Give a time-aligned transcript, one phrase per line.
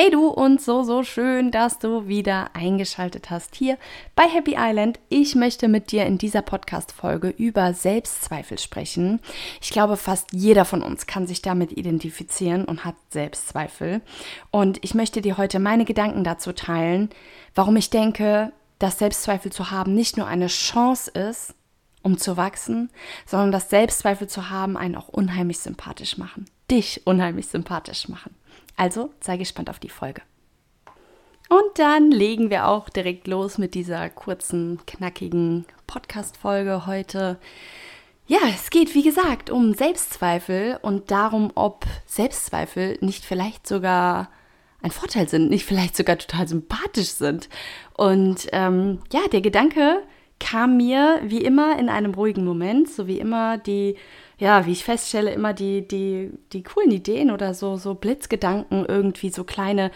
[0.00, 3.76] Hey du und so, so schön, dass du wieder eingeschaltet hast hier
[4.14, 5.00] bei Happy Island.
[5.08, 9.18] Ich möchte mit dir in dieser Podcast-Folge über Selbstzweifel sprechen.
[9.60, 14.00] Ich glaube, fast jeder von uns kann sich damit identifizieren und hat Selbstzweifel.
[14.52, 17.10] Und ich möchte dir heute meine Gedanken dazu teilen,
[17.56, 21.56] warum ich denke, dass Selbstzweifel zu haben nicht nur eine Chance ist,
[22.02, 22.90] um zu wachsen,
[23.26, 26.44] sondern dass Selbstzweifel zu haben einen auch unheimlich sympathisch machen.
[26.70, 28.36] Dich unheimlich sympathisch machen.
[28.78, 30.22] Also sei gespannt auf die Folge.
[31.48, 37.38] Und dann legen wir auch direkt los mit dieser kurzen, knackigen Podcast-Folge heute.
[38.26, 44.30] Ja, es geht wie gesagt um Selbstzweifel und darum, ob Selbstzweifel nicht vielleicht sogar
[44.80, 47.48] ein Vorteil sind, nicht vielleicht sogar total sympathisch sind.
[47.94, 50.02] Und ähm, ja, der Gedanke
[50.38, 53.96] kam mir wie immer in einem ruhigen Moment, so wie immer die
[54.38, 59.30] ja, wie ich feststelle, immer die, die, die coolen Ideen oder so, so Blitzgedanken, irgendwie
[59.30, 59.90] so kleine,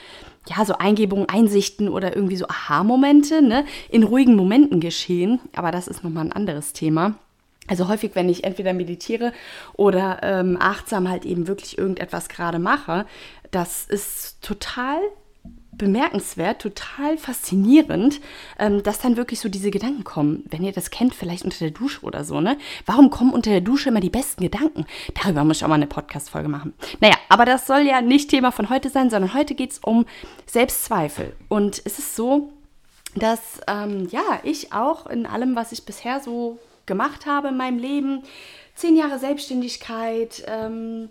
[0.48, 5.40] ja, so Eingebungen, Einsichten oder irgendwie so Aha-Momente, ne, in ruhigen Momenten geschehen.
[5.54, 7.14] Aber das ist nochmal ein anderes Thema.
[7.68, 9.32] Also häufig, wenn ich entweder meditiere
[9.74, 13.06] oder ähm, achtsam halt eben wirklich irgendetwas gerade mache,
[13.52, 14.98] das ist total
[15.72, 18.20] bemerkenswert, total faszinierend,
[18.58, 20.44] ähm, dass dann wirklich so diese Gedanken kommen.
[20.48, 22.58] Wenn ihr das kennt, vielleicht unter der Dusche oder so, ne?
[22.86, 24.86] Warum kommen unter der Dusche immer die besten Gedanken?
[25.22, 26.74] Darüber muss ich auch mal eine Podcast-Folge machen.
[27.00, 30.04] Naja, aber das soll ja nicht Thema von heute sein, sondern heute geht es um
[30.46, 31.34] Selbstzweifel.
[31.48, 32.52] Und es ist so,
[33.14, 37.78] dass ähm, ja, ich auch in allem, was ich bisher so gemacht habe in meinem
[37.78, 38.22] Leben,
[38.74, 41.08] zehn Jahre Selbstständigkeit, ähm,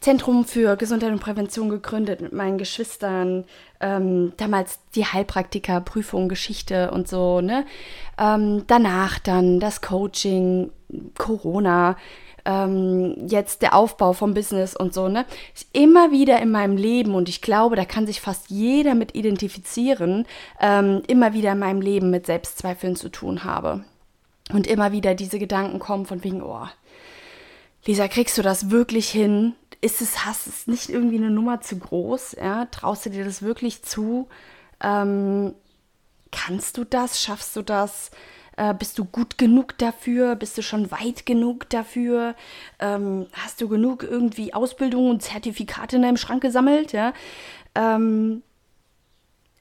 [0.00, 3.44] Zentrum für Gesundheit und Prävention gegründet mit meinen Geschwistern.
[3.80, 7.66] Ähm, damals die Heilpraktikerprüfung, Geschichte und so, ne?
[8.18, 10.70] Ähm, danach dann das Coaching,
[11.18, 11.96] Corona,
[12.46, 15.26] ähm, jetzt der Aufbau vom Business und so, ne?
[15.72, 20.26] Immer wieder in meinem Leben und ich glaube, da kann sich fast jeder mit identifizieren,
[20.60, 23.84] ähm, immer wieder in meinem Leben mit Selbstzweifeln zu tun habe.
[24.52, 26.66] Und immer wieder diese Gedanken kommen von wegen, oh,
[27.86, 29.54] Lisa, kriegst du das wirklich hin?
[29.80, 32.36] Ist es, hast es nicht irgendwie eine Nummer zu groß?
[32.40, 32.66] Ja?
[32.66, 34.28] Traust du dir das wirklich zu?
[34.82, 35.54] Ähm,
[36.30, 37.22] kannst du das?
[37.22, 38.10] Schaffst du das?
[38.56, 40.36] Äh, bist du gut genug dafür?
[40.36, 42.34] Bist du schon weit genug dafür?
[42.78, 46.92] Ähm, hast du genug irgendwie Ausbildung und Zertifikate in deinem Schrank gesammelt?
[46.92, 47.14] Ja?
[47.74, 48.42] Ähm,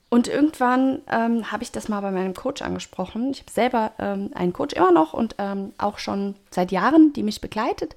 [0.10, 3.30] und irgendwann ähm, habe ich das mal bei meinem Coach angesprochen.
[3.32, 7.22] Ich habe selber ähm, einen Coach immer noch und ähm, auch schon seit Jahren, die
[7.22, 7.94] mich begleitet.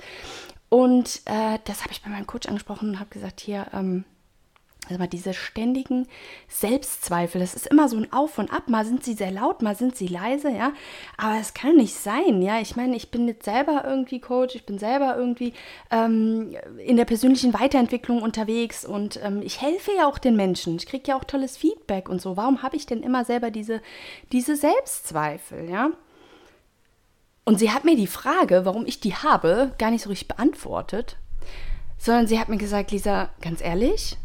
[0.72, 4.06] Und äh, das habe ich bei meinem Coach angesprochen und habe gesagt, hier, ähm,
[4.88, 6.09] also diese ständigen
[6.49, 8.71] Selbstzweifel, das ist immer so ein Auf und Ab.
[8.71, 10.72] Mal sind sie sehr laut, mal sind sie leise, ja.
[11.19, 12.59] Aber es kann nicht sein, ja.
[12.59, 15.53] Ich meine, ich bin jetzt selber irgendwie Coach, ich bin selber irgendwie
[15.91, 20.77] ähm, in der persönlichen Weiterentwicklung unterwegs und ähm, ich helfe ja auch den Menschen.
[20.77, 22.38] Ich kriege ja auch tolles Feedback und so.
[22.38, 23.82] Warum habe ich denn immer selber diese,
[24.32, 25.91] diese Selbstzweifel, ja?
[27.44, 31.16] Und sie hat mir die Frage, warum ich die habe, gar nicht so richtig beantwortet,
[31.98, 34.16] sondern sie hat mir gesagt, Lisa, ganz ehrlich,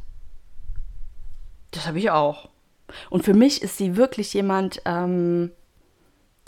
[1.71, 2.49] das habe ich auch.
[3.09, 5.51] Und für mich ist sie wirklich jemand, ähm,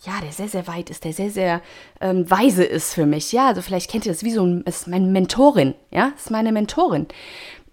[0.04, 1.62] ja, der sehr, sehr weit ist, der sehr, sehr
[2.00, 3.32] ähm, weise ist für mich.
[3.32, 6.52] Ja, also vielleicht kennt ihr das wie so ein, ist meine Mentorin, ja, ist meine
[6.52, 7.08] Mentorin.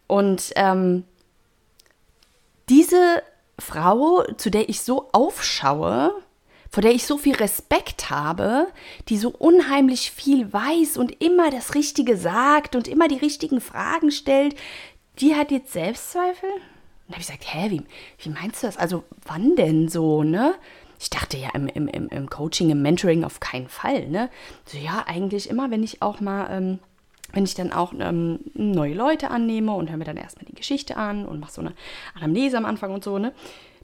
[0.06, 1.04] Und ähm,
[2.68, 3.22] diese
[3.58, 6.12] Frau, zu der ich so aufschaue,
[6.70, 8.66] vor der ich so viel Respekt habe,
[9.08, 14.10] die so unheimlich viel weiß und immer das Richtige sagt und immer die richtigen Fragen
[14.10, 14.56] stellt,
[15.20, 16.50] die hat jetzt Selbstzweifel?
[16.50, 17.82] Und habe ich gesagt, hä, wie,
[18.18, 18.76] wie meinst du das?
[18.76, 20.54] Also wann denn so, ne?
[20.98, 24.30] Ich dachte ja im, im, im Coaching, im Mentoring auf keinen Fall, ne?
[24.64, 26.78] So ja, eigentlich immer, wenn ich auch mal ähm,
[27.32, 30.96] wenn ich dann auch ähm, neue Leute annehme und höre mir dann erstmal die Geschichte
[30.96, 31.74] an und mache so eine
[32.14, 33.32] Anamnese am Anfang und so, ne,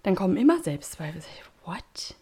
[0.02, 1.22] dann kommen immer Selbstzweifel.
[1.64, 2.14] What?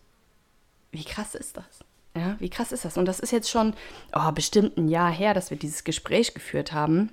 [0.93, 1.85] Wie krass ist das?
[2.17, 2.97] Ja, wie krass ist das?
[2.97, 3.75] Und das ist jetzt schon
[4.13, 7.13] oh, bestimmt ein Jahr her, dass wir dieses Gespräch geführt haben.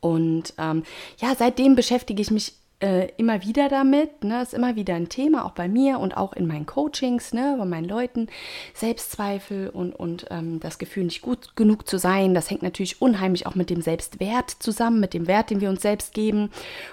[0.00, 0.84] Und ähm,
[1.18, 5.46] ja, seitdem beschäftige ich mich äh, immer wieder damit, ne, ist immer wieder ein Thema,
[5.46, 8.28] auch bei mir und auch in meinen Coachings, ne, bei meinen Leuten,
[8.74, 13.46] Selbstzweifel und, und ähm, das Gefühl, nicht gut genug zu sein, das hängt natürlich unheimlich
[13.46, 16.50] auch mit dem Selbstwert zusammen, mit dem Wert, den wir uns selbst geben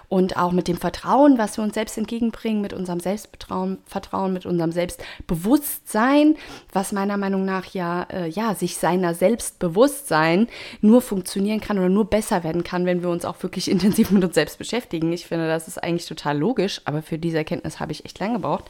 [0.08, 4.46] und auch mit dem Vertrauen, was wir uns selbst entgegenbringen, mit unserem Selbstvertrauen, Vertrauen, mit
[4.46, 6.36] unserem Selbstbewusstsein,
[6.72, 10.48] was meiner Meinung nach ja, äh, ja, sich seiner Selbstbewusstsein
[10.80, 14.24] nur funktionieren kann oder nur besser werden kann, wenn wir uns auch wirklich intensiv mit
[14.24, 15.12] uns selbst beschäftigen.
[15.12, 18.20] Ich finde, das ist ist eigentlich total logisch, aber für diese Erkenntnis habe ich echt
[18.20, 18.66] lange gebraucht.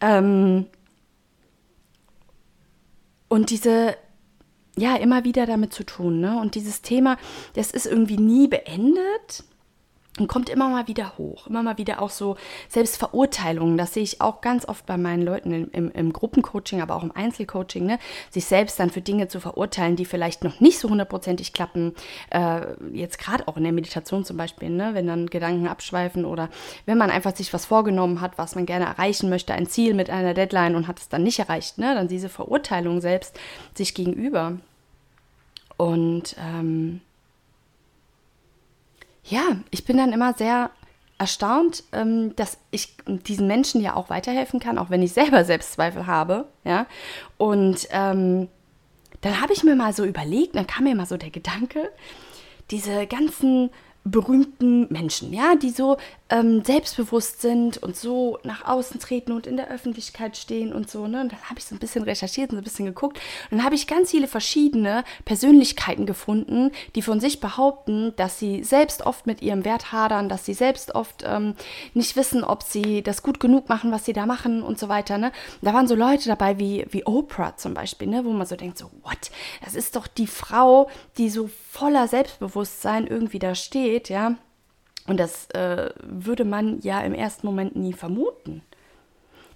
[0.00, 0.66] Ähm
[3.28, 3.96] und diese,
[4.76, 6.38] ja, immer wieder damit zu tun, ne?
[6.38, 7.16] Und dieses Thema,
[7.54, 9.44] das ist irgendwie nie beendet
[10.18, 11.46] und kommt immer mal wieder hoch.
[11.46, 12.36] Immer mal wieder auch so
[12.68, 13.78] Selbstverurteilungen.
[13.78, 17.02] Das sehe ich auch ganz oft bei meinen Leuten im, im, im Gruppencoaching, aber auch
[17.02, 17.86] im Einzelcoaching.
[17.86, 17.98] Ne?
[18.30, 21.94] Sich selbst dann für Dinge zu verurteilen, die vielleicht noch nicht so hundertprozentig klappen.
[22.28, 22.60] Äh,
[22.92, 24.90] jetzt gerade auch in der Meditation zum Beispiel, ne?
[24.92, 26.50] wenn dann Gedanken abschweifen oder
[26.84, 30.10] wenn man einfach sich was vorgenommen hat, was man gerne erreichen möchte, ein Ziel mit
[30.10, 31.78] einer Deadline und hat es dann nicht erreicht.
[31.78, 31.94] Ne?
[31.94, 33.38] Dann diese Verurteilung selbst
[33.74, 34.58] sich gegenüber.
[35.78, 37.00] Und ähm,
[39.24, 40.70] ja, ich bin dann immer sehr
[41.18, 46.06] erstaunt, ähm, dass ich diesen Menschen ja auch weiterhelfen kann, auch wenn ich selber Selbstzweifel
[46.06, 46.48] habe.
[46.64, 46.86] Ja,
[47.38, 48.48] und ähm,
[49.20, 51.90] dann habe ich mir mal so überlegt, dann kam mir mal so der Gedanke,
[52.70, 53.70] diese ganzen
[54.04, 55.96] berühmten Menschen, ja, die so
[56.32, 61.06] ähm, selbstbewusst sind und so nach außen treten und in der Öffentlichkeit stehen und so.
[61.06, 61.20] Ne?
[61.20, 63.18] Und dann habe ich so ein bisschen recherchiert und so ein bisschen geguckt.
[63.50, 68.64] Und dann habe ich ganz viele verschiedene Persönlichkeiten gefunden, die von sich behaupten, dass sie
[68.64, 71.54] selbst oft mit ihrem Wert hadern, dass sie selbst oft ähm,
[71.92, 75.18] nicht wissen, ob sie das gut genug machen, was sie da machen und so weiter.
[75.18, 75.32] Ne?
[75.60, 78.24] Da waren so Leute dabei wie, wie Oprah zum Beispiel, ne?
[78.24, 79.30] wo man so denkt, so, what?
[79.62, 80.88] Das ist doch die Frau,
[81.18, 84.36] die so voller Selbstbewusstsein irgendwie da steht ja.
[85.06, 88.62] Und das äh, würde man ja im ersten Moment nie vermuten.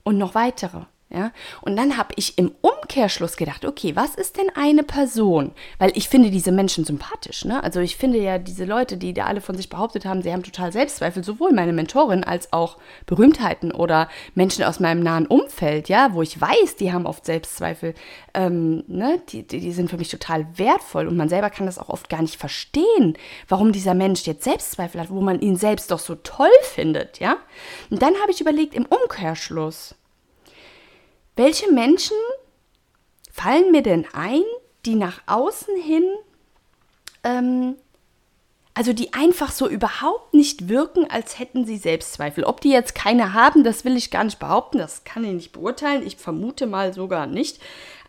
[0.03, 0.83] Und noch weitere.
[1.09, 1.31] Ja?
[1.61, 5.53] Und dann habe ich im Umkehrschluss gedacht, okay, was ist denn eine Person?
[5.79, 7.45] Weil ich finde diese Menschen sympathisch.
[7.45, 7.63] Ne?
[7.63, 10.43] Also ich finde ja diese Leute, die da alle von sich behauptet haben, sie haben
[10.43, 16.13] total Selbstzweifel, sowohl meine Mentorin als auch Berühmtheiten oder Menschen aus meinem nahen Umfeld, ja,
[16.13, 17.95] wo ich weiß, die haben oft Selbstzweifel,
[18.35, 19.23] ähm, ne?
[19.29, 22.09] die, die, die sind für mich total wertvoll und man selber kann das auch oft
[22.09, 23.17] gar nicht verstehen,
[23.47, 27.37] warum dieser Mensch jetzt Selbstzweifel hat, wo man ihn selbst doch so toll findet, ja.
[27.91, 29.95] Und dann habe ich überlegt, im Umkehrschluss,
[31.37, 32.17] welche Menschen
[33.31, 34.43] fallen mir denn ein,
[34.87, 36.05] die nach außen hin,
[37.23, 37.77] ähm,
[38.73, 42.45] also die einfach so überhaupt nicht wirken, als hätten sie Selbstzweifel.
[42.45, 45.53] Ob die jetzt keine haben, das will ich gar nicht behaupten, das kann ich nicht
[45.53, 46.07] beurteilen.
[46.07, 47.59] Ich vermute mal sogar nicht.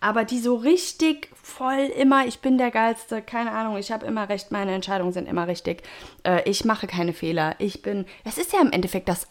[0.02, 4.30] Aber die so richtig voll immer, ich bin der Geilste, keine Ahnung, ich habe immer
[4.30, 5.84] recht, meine Entscheidungen sind immer richtig,
[6.24, 9.28] äh, ich mache keine Fehler, ich bin, das ist ja im Endeffekt das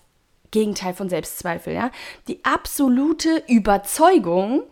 [0.50, 1.90] Gegenteil von Selbstzweifel, ja.
[2.28, 4.62] Die absolute Überzeugung,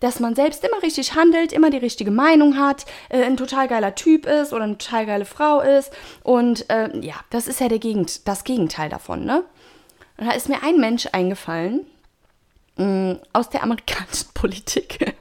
[0.00, 3.94] dass man selbst immer richtig handelt, immer die richtige Meinung hat, äh, ein total geiler
[3.94, 5.92] Typ ist oder eine total geile Frau ist.
[6.22, 9.44] Und äh, ja, das ist ja der Gegend, das Gegenteil davon, ne?
[10.16, 11.86] Und da ist mir ein Mensch eingefallen
[12.76, 15.14] mh, mm, aus der amerikanischen Politik,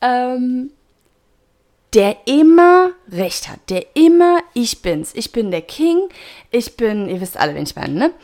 [0.00, 0.70] ähm,
[1.94, 5.14] der immer recht hat, der immer ich bin's.
[5.14, 6.08] Ich bin der King,
[6.50, 8.14] ich bin, ihr wisst alle, wen ich meine, ne?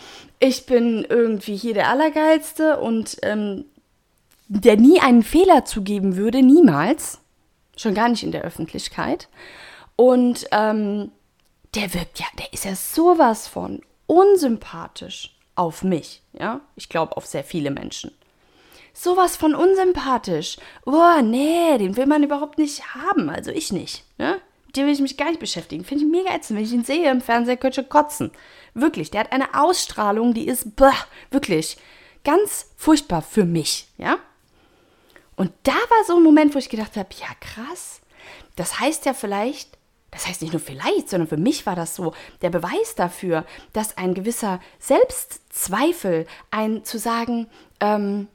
[0.42, 3.64] Ich bin irgendwie hier der Allergeilste und ähm,
[4.48, 7.20] der nie einen Fehler zugeben würde, niemals.
[7.76, 9.28] Schon gar nicht in der Öffentlichkeit.
[9.94, 11.12] Und ähm,
[11.76, 16.60] der wirkt ja, der ist ja sowas von unsympathisch auf mich, ja.
[16.74, 18.10] Ich glaube auf sehr viele Menschen.
[18.92, 20.56] Sowas von unsympathisch.
[20.84, 23.30] Oh, nee, den will man überhaupt nicht haben.
[23.30, 24.40] Also ich nicht, ne?
[24.74, 25.84] Dem will ich mich gar nicht beschäftigen.
[25.84, 26.58] Finde ich mega ätzend.
[26.58, 28.30] Wenn ich ihn sehe im Fernseher, könnte ich kotzen.
[28.74, 30.94] Wirklich, der hat eine Ausstrahlung, die ist bah,
[31.30, 31.76] wirklich
[32.24, 34.18] ganz furchtbar für mich, ja?
[35.36, 38.00] Und da war so ein Moment, wo ich gedacht habe, ja krass,
[38.56, 39.78] das heißt ja vielleicht,
[40.10, 43.96] das heißt nicht nur vielleicht, sondern für mich war das so der Beweis dafür, dass
[43.96, 47.48] ein gewisser Selbstzweifel, ein zu sagen,
[47.80, 48.28] ähm,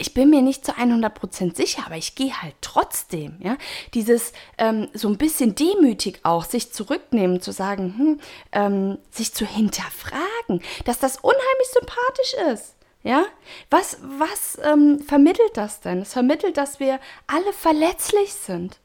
[0.00, 3.36] ich bin mir nicht zu 100% sicher, aber ich gehe halt trotzdem.
[3.40, 3.56] Ja?
[3.94, 8.20] Dieses ähm, so ein bisschen demütig auch, sich zurücknehmen, zu sagen, hm,
[8.52, 12.74] ähm, sich zu hinterfragen, dass das unheimlich sympathisch ist.
[13.02, 13.24] Ja,
[13.70, 16.02] was, was ähm, vermittelt das denn?
[16.02, 18.78] Es vermittelt, dass wir alle verletzlich sind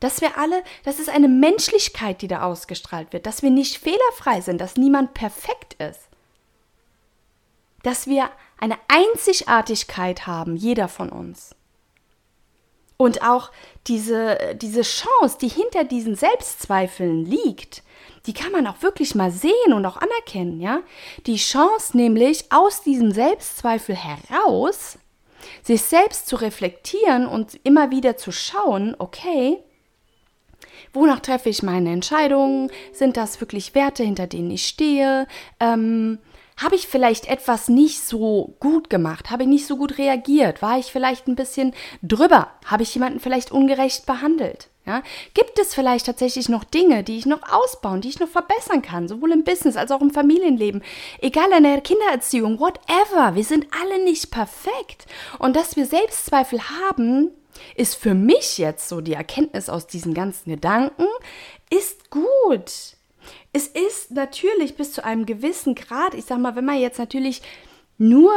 [0.00, 4.42] dass wir alle, das ist eine Menschlichkeit, die da ausgestrahlt wird, dass wir nicht fehlerfrei
[4.42, 6.10] sind, dass niemand perfekt ist.
[7.84, 11.54] Dass wir eine Einzigartigkeit haben, jeder von uns.
[12.96, 13.52] Und auch
[13.86, 17.82] diese, diese Chance, die hinter diesen Selbstzweifeln liegt,
[18.26, 20.80] die kann man auch wirklich mal sehen und auch anerkennen, ja?
[21.26, 24.98] Die Chance nämlich aus diesem Selbstzweifel heraus,
[25.62, 29.58] sich selbst zu reflektieren und immer wieder zu schauen, okay,
[30.94, 32.70] wonach treffe ich meine Entscheidungen?
[32.92, 35.26] Sind das wirklich Werte, hinter denen ich stehe?
[35.60, 36.18] Ähm,
[36.56, 39.30] habe ich vielleicht etwas nicht so gut gemacht?
[39.30, 40.62] Habe ich nicht so gut reagiert?
[40.62, 42.48] War ich vielleicht ein bisschen drüber?
[42.64, 44.68] Habe ich jemanden vielleicht ungerecht behandelt?
[44.86, 45.02] Ja?
[45.34, 49.08] Gibt es vielleicht tatsächlich noch Dinge, die ich noch ausbauen, die ich noch verbessern kann,
[49.08, 50.82] sowohl im Business als auch im Familienleben,
[51.20, 53.34] egal in der Kindererziehung, whatever.
[53.34, 55.06] Wir sind alle nicht perfekt.
[55.38, 57.30] Und dass wir Selbstzweifel haben,
[57.76, 61.06] ist für mich jetzt so die Erkenntnis aus diesen ganzen Gedanken,
[61.70, 62.96] ist gut.
[63.54, 67.40] Es ist natürlich bis zu einem gewissen Grad, ich sag mal, wenn man jetzt natürlich
[67.96, 68.32] nur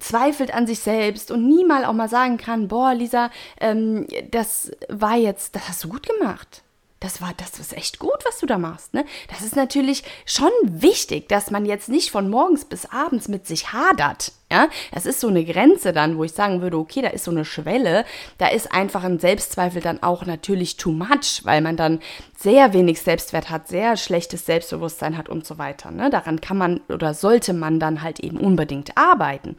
[0.00, 4.72] zweifelt an sich selbst und nie mal auch mal sagen kann, boah, Lisa, ähm, das
[4.88, 6.62] war jetzt, das hast du gut gemacht
[7.00, 8.92] das war, das ist echt gut, was du da machst.
[8.92, 9.04] Ne?
[9.28, 13.72] Das ist natürlich schon wichtig, dass man jetzt nicht von morgens bis abends mit sich
[13.72, 14.32] hadert.
[14.50, 17.30] Ja, das ist so eine Grenze dann, wo ich sagen würde, okay, da ist so
[17.30, 18.06] eine Schwelle,
[18.38, 22.00] da ist einfach ein Selbstzweifel dann auch natürlich too much, weil man dann
[22.34, 25.90] sehr wenig Selbstwert hat, sehr schlechtes Selbstbewusstsein hat und so weiter.
[25.90, 26.08] Ne?
[26.08, 29.56] Daran kann man oder sollte man dann halt eben unbedingt arbeiten.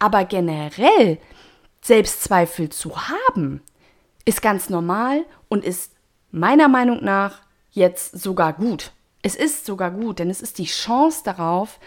[0.00, 1.18] Aber generell
[1.80, 3.62] Selbstzweifel zu haben,
[4.24, 5.91] ist ganz normal und ist
[6.32, 8.90] meiner Meinung nach jetzt sogar gut.
[9.22, 11.78] Es ist sogar gut, denn es ist die Chance darauf,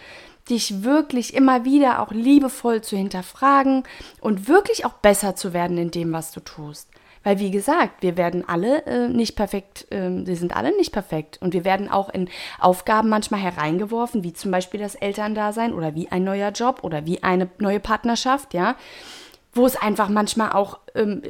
[0.48, 3.82] dich wirklich immer wieder auch liebevoll zu hinterfragen
[4.20, 6.88] und wirklich auch besser zu werden in dem, was du tust.
[7.24, 11.38] Weil, wie gesagt, wir werden alle äh, nicht perfekt, äh, wir sind alle nicht perfekt.
[11.42, 12.28] Und wir werden auch in
[12.60, 17.24] Aufgaben manchmal hereingeworfen, wie zum Beispiel das Elterndasein oder wie ein neuer Job oder wie
[17.24, 18.76] eine neue Partnerschaft, ja
[19.56, 21.22] wo es einfach manchmal auch, ähm,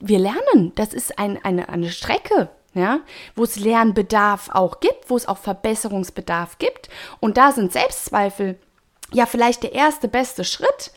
[0.00, 3.00] wir lernen, das ist ein, eine, eine Strecke, ja,
[3.34, 6.88] wo es Lernbedarf auch gibt, wo es auch Verbesserungsbedarf gibt.
[7.20, 8.58] Und da sind Selbstzweifel
[9.12, 10.92] ja vielleicht der erste beste Schritt,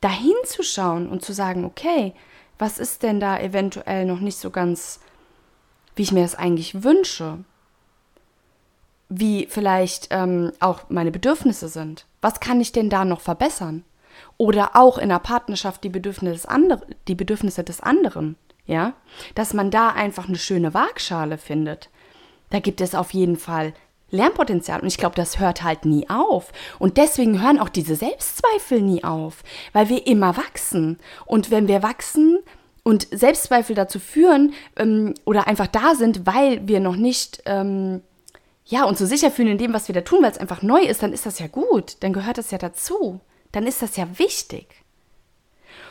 [0.00, 2.14] dahin zu schauen und zu sagen, okay,
[2.58, 5.00] was ist denn da eventuell noch nicht so ganz,
[5.94, 7.38] wie ich mir das eigentlich wünsche?
[9.08, 12.06] Wie vielleicht ähm, auch meine Bedürfnisse sind.
[12.20, 13.84] Was kann ich denn da noch verbessern?
[14.38, 18.36] Oder auch in der Partnerschaft die Bedürfnisse des, andre, die Bedürfnisse des anderen.
[18.66, 18.94] Ja,
[19.36, 21.88] dass man da einfach eine schöne Waagschale findet.
[22.50, 23.72] Da gibt es auf jeden Fall
[24.10, 24.80] Lernpotenzial.
[24.80, 26.52] Und ich glaube, das hört halt nie auf.
[26.78, 30.98] Und deswegen hören auch diese Selbstzweifel nie auf, weil wir immer wachsen.
[31.26, 32.40] Und wenn wir wachsen
[32.82, 38.02] und Selbstzweifel dazu führen ähm, oder einfach da sind, weil wir noch nicht ähm,
[38.64, 40.80] ja, uns so sicher fühlen in dem, was wir da tun, weil es einfach neu
[40.80, 41.96] ist, dann ist das ja gut.
[42.00, 43.20] Dann gehört das ja dazu
[43.56, 44.66] dann ist das ja wichtig.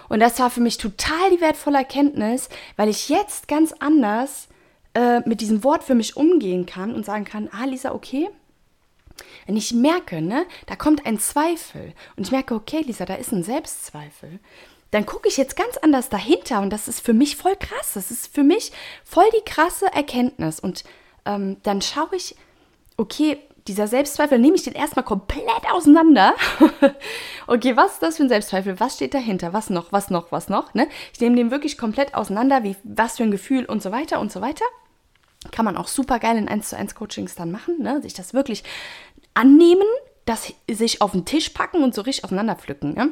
[0.08, 4.48] Und das war für mich total die wertvolle Erkenntnis, weil ich jetzt ganz anders
[4.94, 8.30] äh, mit diesem Wort für mich umgehen kann und sagen kann, ah Lisa, okay,
[9.48, 13.32] wenn ich merke, ne, da kommt ein Zweifel und ich merke, okay, Lisa, da ist
[13.32, 14.40] ein Selbstzweifel,
[14.92, 17.94] dann gucke ich jetzt ganz anders dahinter und das ist für mich voll krass.
[17.96, 18.72] Das ist für mich
[19.04, 20.60] voll die krasse Erkenntnis.
[20.60, 20.84] Und
[21.26, 22.36] ähm, dann schaue ich,
[22.96, 26.36] okay, dieser Selbstzweifel, nehme ich den erstmal komplett auseinander.
[27.48, 28.80] okay, was ist das für ein Selbstzweifel?
[28.80, 29.54] Was steht dahinter?
[29.54, 29.92] Was noch?
[29.92, 30.32] Was noch?
[30.32, 30.74] Was noch?
[30.76, 30.88] Ne?
[31.14, 34.32] Ich nehme den wirklich komplett auseinander, wie, was für ein Gefühl und so weiter und
[34.32, 34.66] so weiter.
[35.52, 38.02] Kann man auch super geil in 1 zu 1 Coachings dann machen, ne?
[38.02, 38.64] sich das wirklich
[39.34, 39.86] annehmen,
[40.26, 42.94] das sich auf den Tisch packen und so richtig auseinanderpflücken.
[42.94, 43.12] Ne?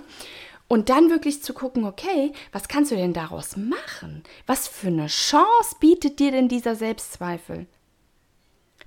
[0.67, 4.23] Und dann wirklich zu gucken, okay, was kannst du denn daraus machen?
[4.45, 7.67] Was für eine Chance bietet dir denn dieser Selbstzweifel?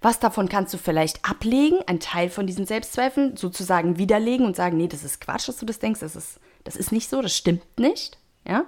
[0.00, 4.76] Was davon kannst du vielleicht ablegen, ein Teil von diesen Selbstzweifeln sozusagen widerlegen und sagen,
[4.76, 7.36] nee, das ist Quatsch, dass du das denkst, das ist, das ist nicht so, das
[7.36, 8.18] stimmt nicht.
[8.46, 8.64] Ja?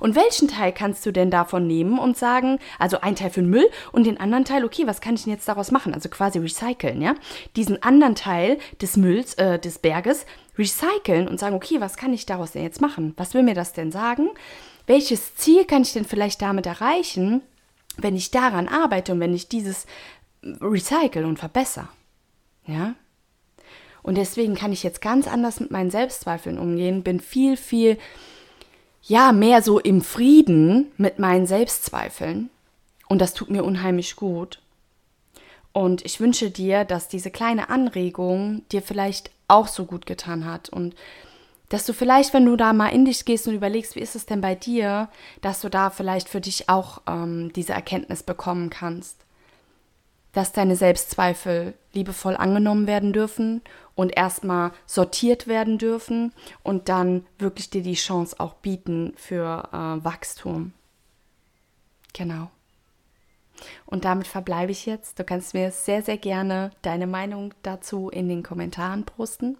[0.00, 3.50] Und welchen Teil kannst du denn davon nehmen und sagen, also ein Teil für den
[3.50, 5.92] Müll und den anderen Teil, okay, was kann ich denn jetzt daraus machen?
[5.92, 7.14] Also quasi recyceln, ja?
[7.56, 10.24] Diesen anderen Teil des Mülls, äh, des Berges
[10.56, 13.12] recyceln und sagen, okay, was kann ich daraus denn jetzt machen?
[13.16, 14.30] Was will mir das denn sagen?
[14.86, 17.42] Welches Ziel kann ich denn vielleicht damit erreichen,
[17.98, 19.86] wenn ich daran arbeite und wenn ich dieses
[20.42, 21.88] recycle und verbessere.
[22.66, 22.94] Ja?
[24.02, 27.98] Und deswegen kann ich jetzt ganz anders mit meinen Selbstzweifeln umgehen, bin viel, viel,
[29.02, 32.50] ja, mehr so im Frieden mit meinen Selbstzweifeln.
[33.08, 34.60] Und das tut mir unheimlich gut.
[35.72, 40.68] Und ich wünsche dir, dass diese kleine Anregung dir vielleicht auch so gut getan hat.
[40.68, 40.94] Und
[41.68, 44.26] dass du vielleicht, wenn du da mal in dich gehst und überlegst, wie ist es
[44.26, 45.08] denn bei dir,
[45.40, 49.24] dass du da vielleicht für dich auch ähm, diese Erkenntnis bekommen kannst,
[50.38, 53.60] dass deine Selbstzweifel liebevoll angenommen werden dürfen
[53.96, 60.04] und erstmal sortiert werden dürfen und dann wirklich dir die Chance auch bieten für äh,
[60.04, 60.74] Wachstum.
[62.12, 62.52] Genau.
[63.84, 65.18] Und damit verbleibe ich jetzt.
[65.18, 69.58] Du kannst mir sehr, sehr gerne deine Meinung dazu in den Kommentaren posten.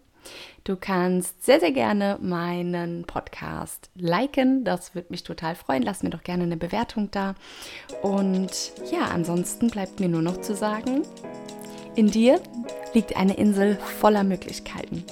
[0.65, 4.65] Du kannst sehr, sehr gerne meinen Podcast liken.
[4.65, 5.83] Das würde mich total freuen.
[5.83, 7.35] Lass mir doch gerne eine Bewertung da.
[8.03, 11.03] Und ja, ansonsten bleibt mir nur noch zu sagen,
[11.97, 12.41] in dir
[12.95, 15.05] liegt eine Insel voller Möglichkeiten.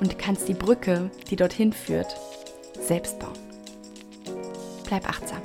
[0.00, 2.14] Und du kannst die Brücke, die dorthin führt,
[2.78, 3.38] selbst bauen.
[4.86, 5.40] Bleib achtsam.